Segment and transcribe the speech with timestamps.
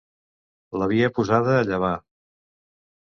[0.83, 1.93] L'havia posada a llavar.